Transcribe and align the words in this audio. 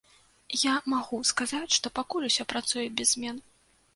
Я 0.59 0.73
магу 0.93 1.19
сказаць, 1.31 1.75
што 1.77 1.91
пакуль 1.99 2.27
усё 2.29 2.43
працуе 2.53 2.87
без 3.01 3.07
змен. 3.15 3.35